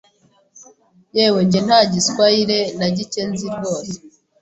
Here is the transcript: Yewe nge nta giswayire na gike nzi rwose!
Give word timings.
Yewe 1.15 1.39
nge 1.47 1.59
nta 1.65 1.79
giswayire 1.91 2.59
na 2.79 2.87
gike 2.95 3.21
nzi 3.31 3.47
rwose! 3.55 3.93